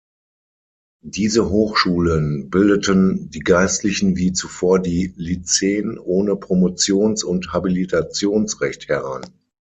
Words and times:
Diese 1.05 1.51
Hochschulen 1.51 2.49
bildeten 2.49 3.29
die 3.29 3.41
Geistlichen 3.41 4.17
wie 4.17 4.33
zuvor 4.33 4.79
die 4.79 5.13
Lyzeen 5.15 5.99
ohne 5.99 6.35
Promotions- 6.35 7.23
und 7.23 7.53
Habilitationsrecht 7.53 8.87
heran. 8.89 9.21